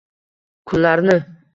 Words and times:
kunlarni 0.65 1.19